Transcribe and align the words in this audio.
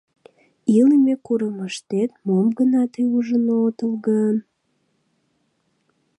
—Илыме 0.77 1.13
курымыштет 1.25 2.09
мом 2.27 2.45
гына 2.59 2.81
тый 2.93 3.05
ужын 3.17 3.45
отыл 3.65 3.91
гын! 4.07 4.35